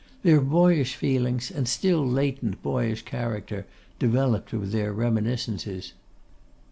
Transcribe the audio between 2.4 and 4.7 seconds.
boyish character, developed